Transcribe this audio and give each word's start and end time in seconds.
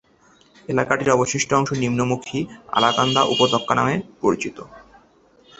এলাকাটির 0.69 1.09
অবশিষ্ট 1.09 1.49
অংশ 1.53 1.69
নিম্নমুখী 1.83 2.39
অলকানন্দা 2.77 3.21
উপত্যকা 3.33 3.73
নামে 3.75 3.95
পরিচিত। 4.21 4.57